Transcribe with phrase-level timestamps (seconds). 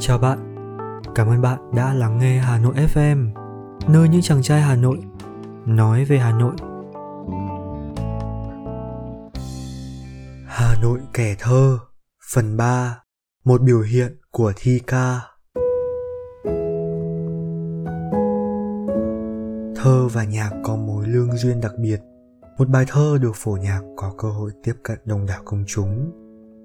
[0.00, 0.38] Chào bạn,
[1.14, 3.34] cảm ơn bạn đã lắng nghe Hà Nội FM,
[3.88, 4.98] nơi những chàng trai Hà Nội
[5.66, 6.54] nói về Hà Nội.
[10.46, 11.78] Hà Nội kẻ thơ,
[12.32, 13.00] phần 3,
[13.44, 15.20] một biểu hiện của thi ca.
[19.76, 22.00] Thơ và nhạc có mối lương duyên đặc biệt.
[22.58, 26.12] Một bài thơ được phổ nhạc có cơ hội tiếp cận đông đảo công chúng.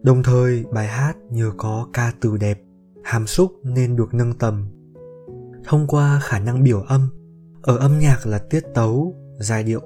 [0.04, 2.58] Đồng thời, bài hát nhờ có ca từ đẹp
[3.04, 4.68] hàm xúc nên được nâng tầm.
[5.64, 7.10] Thông qua khả năng biểu âm,
[7.62, 9.82] ở âm nhạc là tiết tấu, giai điệu,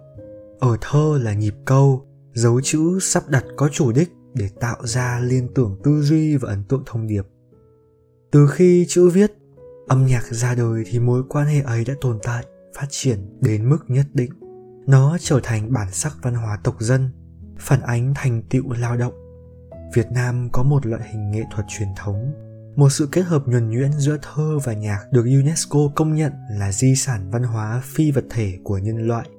[0.59, 5.19] ở thơ là nhịp câu, dấu chữ sắp đặt có chủ đích để tạo ra
[5.23, 7.27] liên tưởng tư duy và ấn tượng thông điệp.
[8.31, 9.31] Từ khi chữ viết,
[9.87, 13.69] âm nhạc ra đời thì mối quan hệ ấy đã tồn tại, phát triển đến
[13.69, 14.31] mức nhất định.
[14.87, 17.09] Nó trở thành bản sắc văn hóa tộc dân,
[17.59, 19.13] phản ánh thành tựu lao động.
[19.93, 22.33] Việt nam có một loại hình nghệ thuật truyền thống
[22.77, 26.71] một sự kết hợp nhuần nhuyễn giữa thơ và nhạc được UNESCO công nhận là
[26.71, 29.29] di sản văn hóa phi vật thể của nhân loại,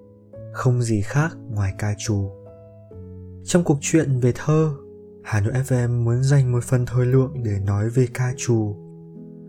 [0.53, 2.31] không gì khác ngoài ca trù.
[3.45, 4.75] Trong cuộc chuyện về thơ,
[5.25, 8.77] Hà Nội FM muốn dành một phần thời lượng để nói về ca trù.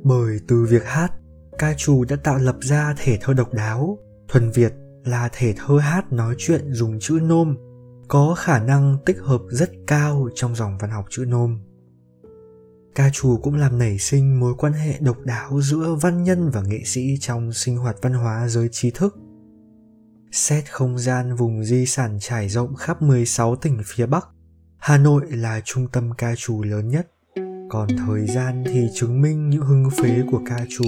[0.04, 1.12] Bởi từ việc hát,
[1.58, 5.78] ca trù đã tạo lập ra thể thơ độc đáo, thuần Việt là thể thơ
[5.78, 7.58] hát nói chuyện dùng chữ nôm,
[8.08, 11.60] có khả năng tích hợp rất cao trong dòng văn học chữ nôm
[12.96, 16.62] ca trù cũng làm nảy sinh mối quan hệ độc đáo giữa văn nhân và
[16.62, 19.18] nghệ sĩ trong sinh hoạt văn hóa giới trí thức.
[20.32, 24.28] Xét không gian vùng di sản trải rộng khắp 16 tỉnh phía Bắc,
[24.78, 27.08] Hà Nội là trung tâm ca trù lớn nhất.
[27.70, 30.86] Còn thời gian thì chứng minh những hưng phế của ca trù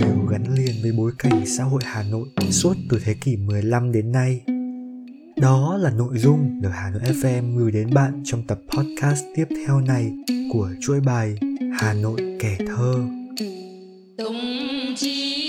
[0.00, 3.92] đều gắn liền với bối cảnh xã hội Hà Nội suốt từ thế kỷ 15
[3.92, 4.44] đến nay.
[5.40, 9.44] Đó là nội dung được Hà Nội FM gửi đến bạn trong tập podcast tiếp
[9.66, 10.12] theo này
[10.52, 11.34] của chuỗi bài
[11.80, 12.94] Hà Nội kẻ thơ.
[14.18, 14.34] Bạn
[15.02, 15.39] vừa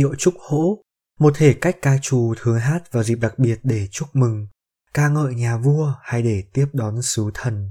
[0.00, 0.78] điệu trúc hỗ,
[1.18, 4.46] một thể cách ca trù thường hát vào dịp đặc biệt để chúc mừng,
[4.94, 7.70] ca ngợi nhà vua hay để tiếp đón sứ thần.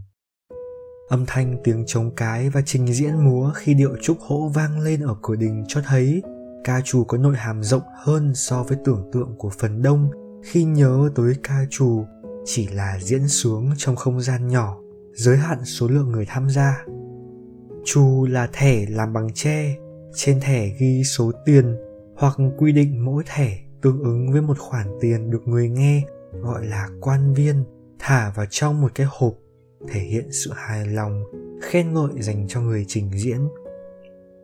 [1.10, 5.02] Âm thanh tiếng trống cái và trình diễn múa khi điệu trúc hỗ vang lên
[5.02, 6.22] ở cửa đình cho thấy
[6.64, 10.10] ca trù có nội hàm rộng hơn so với tưởng tượng của phần đông
[10.44, 12.06] khi nhớ tới ca trù
[12.46, 14.78] chỉ là diễn xuống trong không gian nhỏ,
[15.14, 16.86] giới hạn số lượng người tham gia.
[17.86, 19.76] Trù là thẻ làm bằng tre,
[20.16, 21.76] trên thẻ ghi số tiền
[22.20, 26.04] hoặc quy định mỗi thẻ tương ứng với một khoản tiền được người nghe,
[26.42, 27.64] gọi là quan viên,
[28.00, 29.34] thả vào trong một cái hộp,
[29.88, 31.24] thể hiện sự hài lòng,
[31.62, 33.48] khen ngợi dành cho người trình diễn.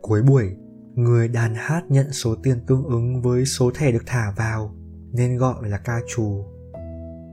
[0.02, 0.56] Cuối buổi,
[0.94, 4.74] người đàn hát nhận số tiền tương ứng với số thẻ được thả vào,
[5.12, 6.44] nên gọi là ca trù.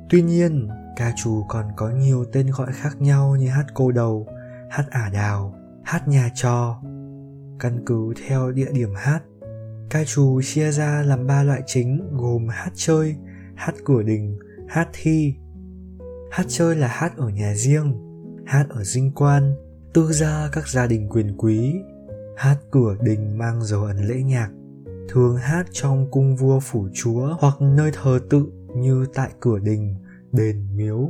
[0.09, 0.67] Tuy nhiên,
[0.97, 4.27] ca trù còn có nhiều tên gọi khác nhau như hát cô đầu,
[4.69, 6.81] hát ả đào, hát nhà trò.
[7.59, 9.21] Căn cứ theo địa điểm hát
[9.93, 13.15] ca trù chia ra làm ba loại chính gồm hát chơi,
[13.55, 15.35] hát cửa đình, hát thi.
[16.31, 17.93] Hát chơi là hát ở nhà riêng,
[18.45, 19.55] hát ở dinh quan,
[19.93, 21.73] tư gia các gia đình quyền quý.
[22.37, 24.49] Hát cửa đình mang dấu ấn lễ nhạc,
[25.09, 28.45] thường hát trong cung vua phủ chúa hoặc nơi thờ tự
[28.75, 29.95] như tại cửa đình,
[30.31, 31.09] đền miếu.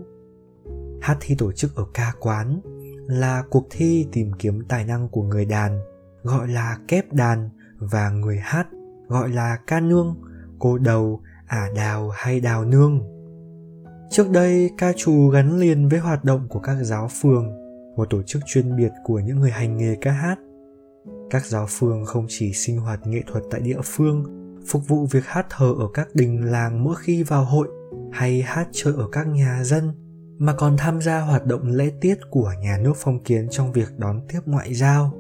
[1.02, 2.62] Hát thi tổ chức ở ca quán
[3.08, 5.80] là cuộc thi tìm kiếm tài năng của người đàn,
[6.24, 8.68] gọi là kép đàn và người hát
[9.14, 10.16] gọi là ca nương,
[10.60, 13.02] cô đầu, ả đào hay đào nương.
[14.10, 17.52] Trước đây, ca trù gắn liền với hoạt động của các giáo phường,
[17.96, 20.38] một tổ chức chuyên biệt của những người hành nghề ca hát.
[21.30, 24.24] Các giáo phường không chỉ sinh hoạt nghệ thuật tại địa phương,
[24.68, 27.68] phục vụ việc hát thờ ở các đình làng mỗi khi vào hội,
[28.12, 29.92] hay hát chơi ở các nhà dân,
[30.38, 33.90] mà còn tham gia hoạt động lễ tiết của nhà nước phong kiến trong việc
[33.98, 35.14] đón tiếp ngoại giao.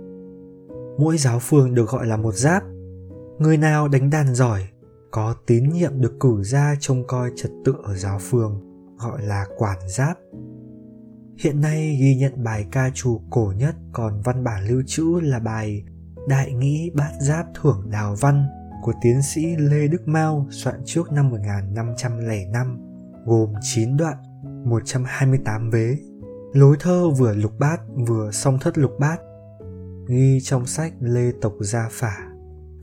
[0.97, 2.63] Mỗi giáo phường được gọi là một giáp
[3.39, 4.67] người nào đánh đàn giỏi
[5.11, 8.61] có tín nhiệm được cử ra trông coi trật tự ở giáo phường
[8.97, 10.17] gọi là quản giáp
[11.37, 15.39] hiện nay ghi nhận bài ca trù cổ nhất còn văn bản lưu trữ là
[15.39, 15.83] bài
[16.27, 18.47] đại nghĩ bát giáp thưởng đào văn
[18.83, 22.79] của tiến sĩ Lê Đức Mao soạn trước năm 1505,
[23.25, 24.17] gồm 9 đoạn,
[24.65, 25.97] 128 vế.
[26.53, 29.17] Lối thơ vừa lục bát vừa song thất lục bát,
[30.07, 32.32] ghi trong sách Lê Tộc Gia Phả.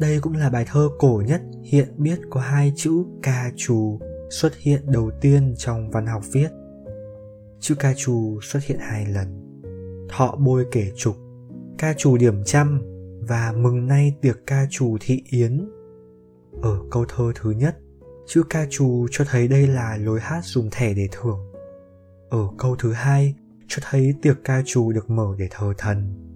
[0.00, 2.92] Đây cũng là bài thơ cổ nhất hiện biết có hai chữ
[3.22, 4.00] ca trù
[4.30, 6.48] xuất hiện đầu tiên trong văn học viết.
[7.60, 9.60] Chữ ca trù xuất hiện hai lần.
[10.08, 11.16] Thọ bôi kể trục,
[11.78, 12.82] ca trù điểm trăm
[13.20, 15.70] và mừng nay tiệc ca trù thị yến
[16.62, 17.78] ở câu thơ thứ nhất,
[18.26, 21.52] chữ ca trù cho thấy đây là lối hát dùng thẻ để thưởng.
[22.30, 23.34] Ở câu thứ hai,
[23.68, 26.26] cho thấy tiệc ca trù được mở để thờ thần.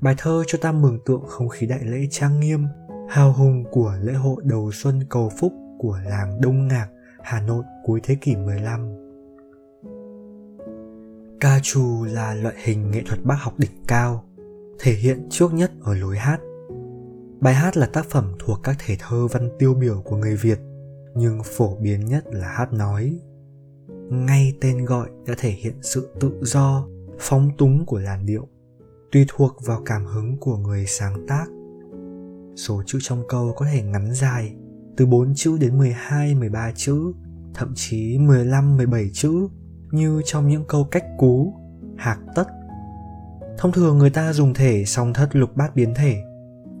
[0.00, 2.66] Bài thơ cho ta mường tượng không khí đại lễ trang nghiêm,
[3.10, 6.88] hào hùng của lễ hội đầu xuân cầu phúc của làng Đông Ngạc,
[7.22, 8.90] Hà Nội cuối thế kỷ 15.
[11.40, 14.24] Ca trù là loại hình nghệ thuật bác học đỉnh cao,
[14.78, 16.40] thể hiện trước nhất ở lối hát
[17.40, 20.58] Bài hát là tác phẩm thuộc các thể thơ văn tiêu biểu của người Việt,
[21.14, 23.18] nhưng phổ biến nhất là hát nói.
[24.10, 26.86] Ngay tên gọi đã thể hiện sự tự do,
[27.18, 28.48] phóng túng của làn điệu,
[29.12, 31.46] tùy thuộc vào cảm hứng của người sáng tác.
[32.66, 34.54] Số chữ trong câu có thể ngắn dài,
[34.96, 37.12] từ 4 chữ đến 12, 13 chữ,
[37.54, 39.48] thậm chí 15, 17 chữ,
[39.90, 41.54] như trong những câu cách cú,
[41.96, 42.44] hạc tất.
[43.58, 46.16] Thông thường người ta dùng thể song thất lục bát biến thể,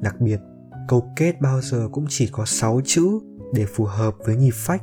[0.00, 0.40] đặc biệt
[0.88, 3.20] câu kết bao giờ cũng chỉ có 6 chữ
[3.54, 4.82] để phù hợp với nhịp phách.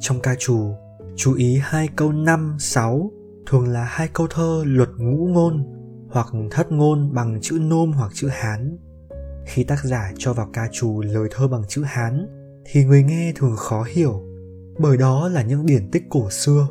[0.00, 0.74] Trong ca trù,
[1.16, 3.10] chú ý hai câu 5, 6
[3.46, 5.66] thường là hai câu thơ luật ngũ ngôn
[6.10, 8.78] hoặc thất ngôn bằng chữ nôm hoặc chữ Hán.
[9.46, 12.26] Khi tác giả cho vào ca trù lời thơ bằng chữ Hán
[12.64, 14.22] thì người nghe thường khó hiểu
[14.78, 16.68] bởi đó là những điển tích cổ xưa.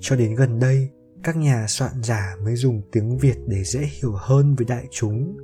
[0.00, 0.88] Cho đến gần đây,
[1.22, 5.36] các nhà soạn giả mới dùng tiếng Việt để dễ hiểu hơn với đại chúng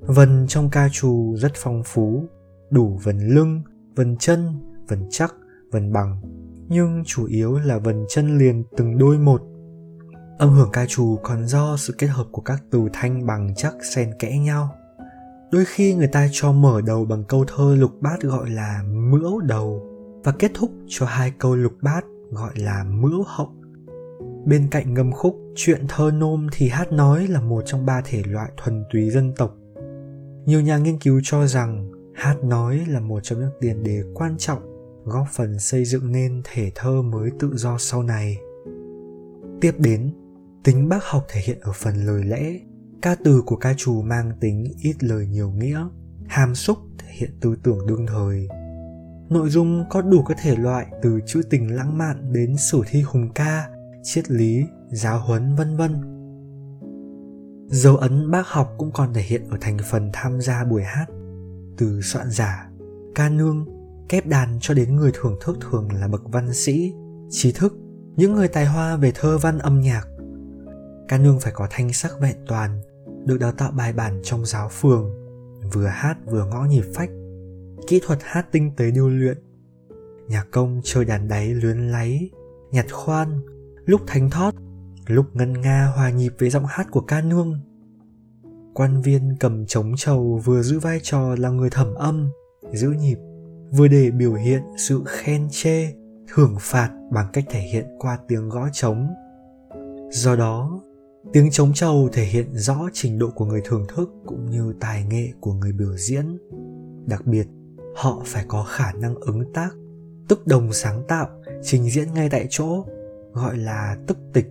[0.00, 2.24] Vần trong ca trù rất phong phú,
[2.70, 3.62] đủ vần lưng,
[3.96, 5.34] vần chân, vần chắc,
[5.70, 6.20] vần bằng,
[6.68, 9.42] nhưng chủ yếu là vần chân liền từng đôi một.
[10.38, 13.74] Âm hưởng ca trù còn do sự kết hợp của các từ thanh bằng chắc
[13.94, 14.74] xen kẽ nhau.
[15.52, 19.40] Đôi khi người ta cho mở đầu bằng câu thơ lục bát gọi là mưỡu
[19.40, 19.86] đầu
[20.24, 23.52] và kết thúc cho hai câu lục bát gọi là mưỡu hậu.
[24.46, 28.22] Bên cạnh ngâm khúc, chuyện thơ nôm thì hát nói là một trong ba thể
[28.26, 29.56] loại thuần túy dân tộc
[30.46, 34.36] nhiều nhà nghiên cứu cho rằng hát nói là một trong những tiền đề quan
[34.38, 34.58] trọng
[35.04, 38.38] góp phần xây dựng nên thể thơ mới tự do sau này.
[39.60, 40.10] Tiếp đến,
[40.64, 42.60] tính bác học thể hiện ở phần lời lẽ.
[43.02, 45.86] Ca từ của ca trù mang tính ít lời nhiều nghĩa,
[46.28, 48.48] hàm xúc thể hiện tư tưởng đương thời.
[49.28, 53.02] Nội dung có đủ các thể loại từ trữ tình lãng mạn đến sử thi
[53.02, 53.68] hùng ca,
[54.02, 56.20] triết lý, giáo huấn vân vân
[57.70, 61.06] Dấu ấn bác học cũng còn thể hiện ở thành phần tham gia buổi hát.
[61.76, 62.70] Từ soạn giả,
[63.14, 63.66] ca nương,
[64.08, 66.92] kép đàn cho đến người thưởng thức thường là bậc văn sĩ,
[67.30, 67.76] trí thức,
[68.16, 70.06] những người tài hoa về thơ văn âm nhạc.
[71.10, 72.80] Ca nương phải có thanh sắc vẹn toàn,
[73.24, 75.10] được đào tạo bài bản trong giáo phường,
[75.72, 77.10] vừa hát vừa ngõ nhịp phách,
[77.86, 79.38] kỹ thuật hát tinh tế điêu luyện.
[80.28, 82.30] Nhạc công chơi đàn đáy luyến láy,
[82.70, 83.40] nhặt khoan,
[83.84, 84.54] lúc thánh thót
[85.06, 87.60] lúc ngân nga hòa nhịp với giọng hát của ca nương
[88.74, 92.30] quan viên cầm trống trầu vừa giữ vai trò là người thẩm âm
[92.72, 93.18] giữ nhịp
[93.72, 95.94] vừa để biểu hiện sự khen chê
[96.34, 99.08] thưởng phạt bằng cách thể hiện qua tiếng gõ trống
[100.10, 100.80] do đó
[101.32, 105.04] tiếng trống trầu thể hiện rõ trình độ của người thưởng thức cũng như tài
[105.04, 106.38] nghệ của người biểu diễn.
[107.06, 107.46] Đặc biệt,
[107.96, 109.70] họ phải có khả năng ứng tác,
[110.28, 111.28] tức đồng sáng tạo,
[111.62, 112.84] trình diễn ngay tại chỗ,
[113.32, 114.46] gọi là tức tịch,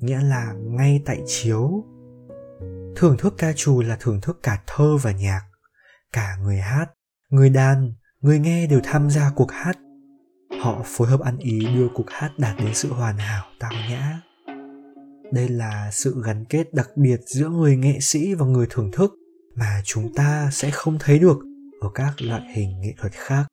[0.00, 1.84] nghĩa là ngay tại chiếu.
[2.96, 5.42] Thưởng thức ca trù là thưởng thức cả thơ và nhạc,
[6.12, 6.86] cả người hát,
[7.30, 9.78] người đàn, người nghe đều tham gia cuộc hát.
[10.62, 14.20] Họ phối hợp ăn ý đưa cuộc hát đạt đến sự hoàn hảo, tao nhã
[15.34, 19.14] đây là sự gắn kết đặc biệt giữa người nghệ sĩ và người thưởng thức
[19.54, 21.38] mà chúng ta sẽ không thấy được
[21.80, 23.44] ở các loại hình nghệ thuật khác.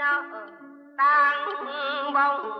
[0.00, 0.22] Nợ
[0.96, 1.46] tang
[2.14, 2.58] vong.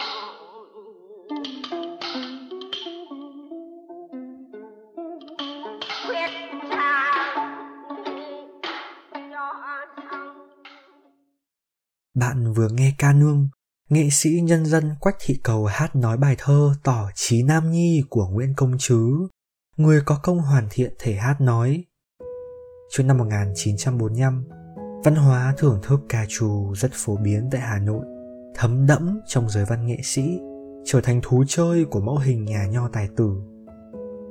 [12.15, 13.49] Bạn vừa nghe ca nương,
[13.89, 18.03] nghệ sĩ nhân dân Quách Thị Cầu hát nói bài thơ Tỏ trí Nam Nhi
[18.11, 19.29] của Nguyễn Công Trứ,
[19.77, 21.85] người có công hoàn thiện thể hát nói.
[22.91, 24.60] Trước năm 1945,
[25.05, 28.05] văn hóa thưởng thức ca trù rất phổ biến tại Hà Nội,
[28.55, 30.41] thấm đẫm trong giới văn nghệ sĩ,
[30.85, 33.37] trở thành thú chơi của mẫu hình nhà nho tài tử.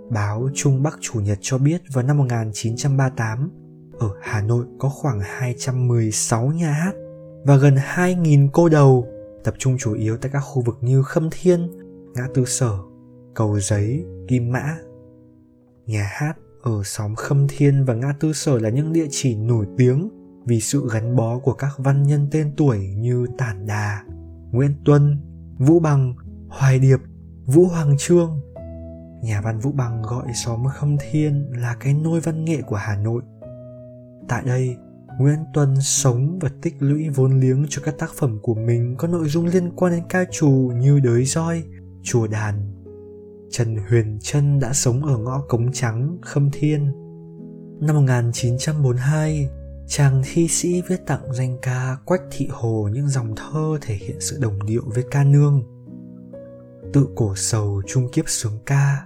[0.10, 3.52] Báo Trung Bắc Chủ nhật cho biết vào năm 1938,
[4.00, 6.94] ở Hà Nội có khoảng 216 nhà hát
[7.46, 9.08] và gần 2.000 cô đầu
[9.44, 11.72] tập trung chủ yếu tại các khu vực như Khâm Thiên,
[12.16, 12.78] Ngã Tư Sở,
[13.36, 14.78] Cầu Giấy, Kim Mã.
[15.86, 19.66] Nhà hát ở xóm Khâm Thiên và Ngã Tư Sở là những địa chỉ nổi
[19.78, 24.04] tiếng vì sự gắn bó của các văn nhân tên tuổi như Tản Đà,
[24.52, 25.18] Nguyễn Tuân,
[25.58, 26.16] Vũ Bằng,
[26.50, 27.00] Hoài Điệp,
[27.46, 28.42] Vũ Hoàng Trương.
[29.24, 32.96] Nhà văn Vũ Bằng gọi xóm Khâm Thiên là cái nôi văn nghệ của Hà
[32.96, 33.22] Nội.
[34.28, 34.76] Tại đây,
[35.20, 39.08] Nguyễn Tuân sống và tích lũy vốn liếng cho các tác phẩm của mình có
[39.08, 41.64] nội dung liên quan đến ca trù như đới roi,
[42.04, 42.74] chùa đàn.
[43.52, 46.86] Trần Huyền Trân đã sống ở ngõ Cống Trắng, Khâm Thiên.
[47.82, 49.50] Năm 1942,
[49.90, 54.18] chàng thi sĩ viết tặng danh ca Quách Thị Hồ những dòng thơ thể hiện
[54.20, 55.64] sự đồng điệu với ca nương.
[56.94, 59.06] Tự cổ sầu trung kiếp xuống ca,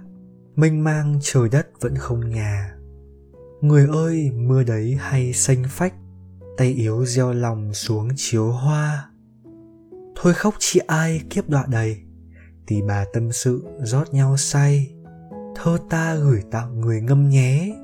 [0.56, 2.76] mênh mang trời đất vẫn không nhà.
[3.60, 5.94] Người ơi, mưa đấy hay xanh phách,
[6.56, 9.10] tay yếu gieo lòng xuống chiếu hoa
[10.16, 12.02] thôi khóc chi ai kiếp đọa đầy
[12.66, 14.94] tì bà tâm sự rót nhau say
[15.54, 17.76] thơ ta gửi tặng người ngâm nhé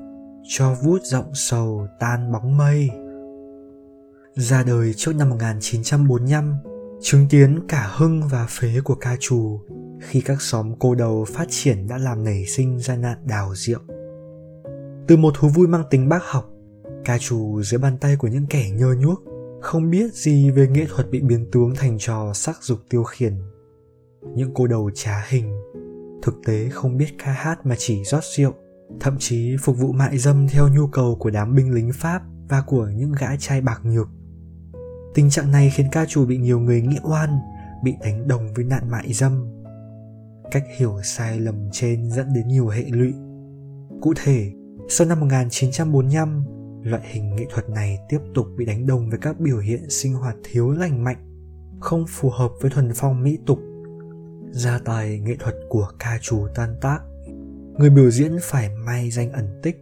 [0.43, 2.89] cho vút giọng sầu tan bóng mây.
[4.35, 6.55] Ra đời trước năm 1945
[7.01, 9.59] chứng kiến cả hưng và phế của ca trù
[9.99, 13.79] khi các xóm cô đầu phát triển đã làm nảy sinh ra nạn đào rượu.
[15.07, 16.49] Từ một thú vui mang tính bác học,
[17.05, 19.23] ca trù dưới bàn tay của những kẻ nhơ nhuốc
[19.61, 23.33] không biết gì về nghệ thuật bị biến tướng thành trò sắc dục tiêu khiển.
[24.35, 25.61] Những cô đầu trá hình
[26.21, 28.53] thực tế không biết ca hát mà chỉ rót rượu
[28.99, 32.61] thậm chí phục vụ mại dâm theo nhu cầu của đám binh lính pháp và
[32.61, 34.07] của những gã trai bạc nhược.
[35.13, 37.39] Tình trạng này khiến ca trù bị nhiều người nghĩa oan,
[37.83, 39.47] bị đánh đồng với nạn mại dâm.
[40.51, 43.13] Cách hiểu sai lầm trên dẫn đến nhiều hệ lụy.
[44.01, 44.51] Cụ thể,
[44.89, 46.43] sau năm 1945
[46.83, 50.13] loại hình nghệ thuật này tiếp tục bị đánh đồng với các biểu hiện sinh
[50.13, 51.47] hoạt thiếu lành mạnh,
[51.79, 53.59] không phù hợp với thuần phong mỹ tục.
[54.51, 56.99] Gia tài nghệ thuật của ca trù tan tác
[57.81, 59.77] người biểu diễn phải may danh ẩn tích,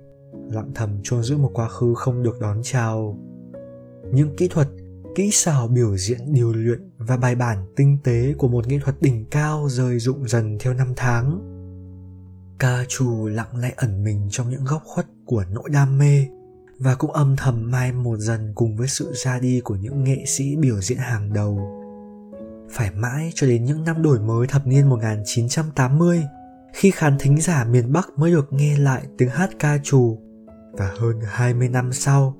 [0.51, 3.19] lặng thầm chôn giữ một quá khứ không được đón chào
[4.13, 4.67] những kỹ thuật,
[5.15, 9.01] kỹ xảo biểu diễn điều luyện và bài bản tinh tế của một nghệ thuật
[9.01, 11.39] đỉnh cao rơi rụng dần theo năm tháng
[12.59, 16.25] ca trù lặng lẽ ẩn mình trong những góc khuất của nỗi đam mê
[16.77, 20.23] và cũng âm thầm mai một dần cùng với sự ra đi của những nghệ
[20.27, 21.59] sĩ biểu diễn hàng đầu.
[22.71, 26.23] Phải mãi cho đến những năm đổi mới thập niên 1980
[26.73, 30.19] khi khán thính giả miền Bắc mới được nghe lại tiếng hát ca trù
[30.71, 32.35] và hơn 20 năm sau,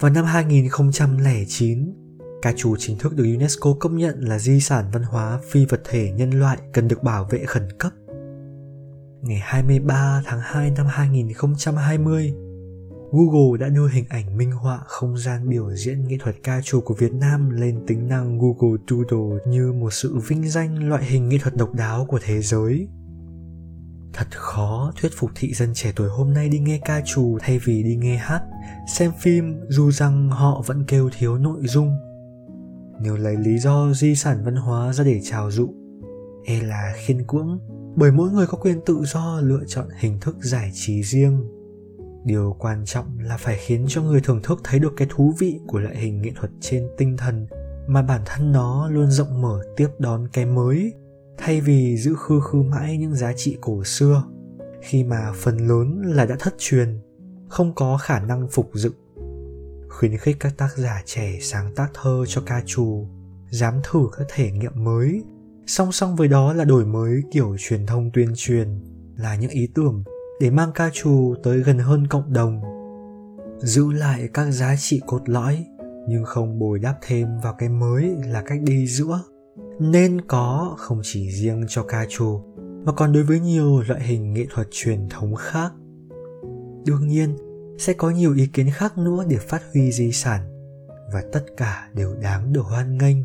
[0.00, 1.94] vào năm 2009,
[2.42, 5.80] ca trù chính thức được UNESCO công nhận là di sản văn hóa phi vật
[5.84, 7.92] thể nhân loại cần được bảo vệ khẩn cấp.
[9.22, 12.34] Ngày 23 tháng 2 năm 2020,
[13.12, 16.80] Google đã đưa hình ảnh minh họa không gian biểu diễn nghệ thuật ca trù
[16.80, 21.28] của Việt Nam lên tính năng Google Doodle như một sự vinh danh loại hình
[21.28, 22.88] nghệ thuật độc đáo của thế giới.
[24.14, 27.58] Thật khó thuyết phục thị dân trẻ tuổi hôm nay đi nghe ca trù thay
[27.58, 28.42] vì đi nghe hát,
[28.88, 31.96] xem phim dù rằng họ vẫn kêu thiếu nội dung.
[33.00, 35.74] Nếu lấy lý do di sản văn hóa ra để trào dụ,
[36.44, 37.58] e là khiên cưỡng
[37.96, 41.44] bởi mỗi người có quyền tự do lựa chọn hình thức giải trí riêng.
[42.24, 45.60] Điều quan trọng là phải khiến cho người thưởng thức thấy được cái thú vị
[45.66, 47.46] của loại hình nghệ thuật trên tinh thần
[47.86, 50.92] mà bản thân nó luôn rộng mở tiếp đón cái mới
[51.38, 54.24] thay vì giữ khư khư mãi những giá trị cổ xưa,
[54.82, 56.98] khi mà phần lớn là đã thất truyền,
[57.48, 58.94] không có khả năng phục dựng.
[59.88, 63.06] Khuyến khích các tác giả trẻ sáng tác thơ cho ca trù,
[63.50, 65.22] dám thử các thể nghiệm mới.
[65.66, 68.80] Song song với đó là đổi mới kiểu truyền thông tuyên truyền,
[69.16, 70.04] là những ý tưởng
[70.40, 72.60] để mang ca trù tới gần hơn cộng đồng.
[73.58, 75.66] Giữ lại các giá trị cốt lõi,
[76.08, 79.20] nhưng không bồi đắp thêm vào cái mới là cách đi giữa
[79.78, 82.40] nên có không chỉ riêng cho ca trù
[82.84, 85.72] mà còn đối với nhiều loại hình nghệ thuật truyền thống khác
[86.86, 87.36] đương nhiên
[87.78, 90.40] sẽ có nhiều ý kiến khác nữa để phát huy di sản
[91.12, 93.16] và tất cả đều đáng được hoan nghênh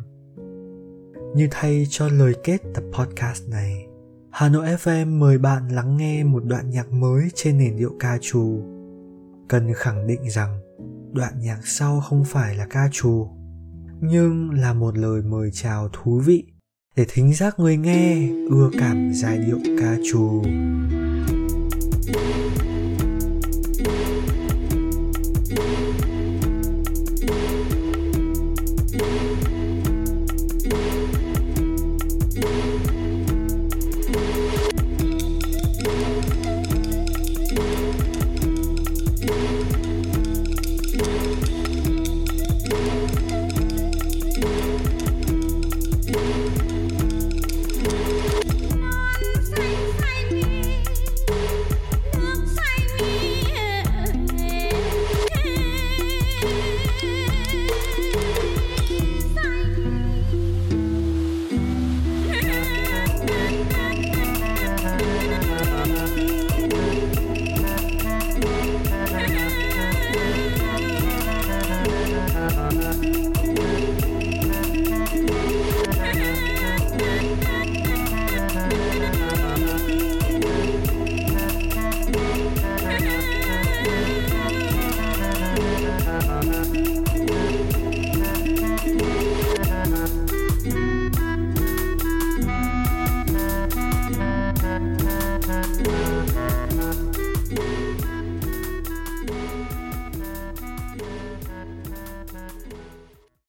[1.36, 3.89] như thay cho lời kết tập podcast này
[4.32, 8.18] Hà Nội FM mời bạn lắng nghe một đoạn nhạc mới trên nền điệu ca
[8.22, 8.62] trù.
[9.48, 10.60] Cần khẳng định rằng
[11.13, 13.27] đoạn nhạc sau không phải là ca trù,
[14.01, 16.44] nhưng là một lời mời chào thú vị
[16.96, 20.44] để thính giác người nghe ưa cảm giai điệu ca trù.